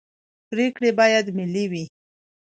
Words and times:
پرېکړې 0.49 0.89
باید 0.99 1.25
ملي 1.37 1.65
وي 1.71 1.83